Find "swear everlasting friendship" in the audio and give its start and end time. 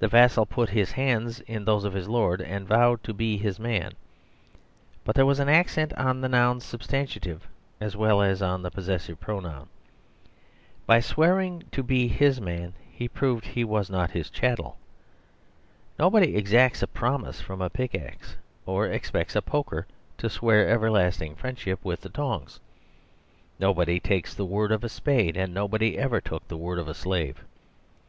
20.28-21.78